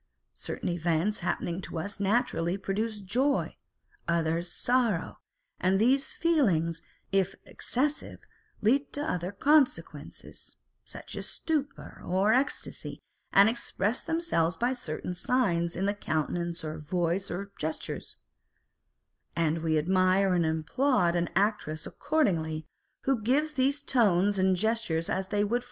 Certain 0.33 0.67
events 0.67 1.19
happening 1.19 1.61
to 1.61 1.77
us 1.77 1.99
naturally 1.99 2.57
produce 2.57 3.01
joy, 3.01 3.55
others 4.07 4.51
sorrow, 4.51 5.19
and 5.59 5.77
these 5.79 6.11
feelings, 6.11 6.81
if 7.11 7.35
excessive, 7.45 8.17
lead 8.63 8.91
to 8.93 9.03
other 9.07 9.31
consequences, 9.31 10.55
such 10.83 11.15
as 11.15 11.27
stupor 11.27 12.01
or 12.03 12.33
ecstacy, 12.33 12.99
and 13.31 13.47
express 13.47 14.01
themselves 14.03 14.57
by 14.57 14.73
certain 14.73 15.13
signs 15.13 15.75
in 15.75 15.85
the 15.85 15.93
countenance 15.93 16.63
or 16.63 16.79
voice 16.79 17.29
or 17.29 17.51
gestures; 17.59 18.17
and 19.35 19.59
we 19.59 19.77
admire 19.77 20.33
and 20.33 20.47
applaud 20.47 21.15
an 21.15 21.29
actress 21.35 21.85
accord 21.85 22.25
ingly, 22.25 22.65
who 23.01 23.21
gives 23.21 23.53
these 23.53 23.83
tones 23.83 24.39
and 24.39 24.55
gestures 24.55 25.11
as 25.11 25.27
they 25.27 25.27
would 25.27 25.27
Madame 25.27 25.27
Pasta 25.27 25.27
and 25.27 25.29
Mademoiselle 25.35 25.59
Mars. 25.59 25.59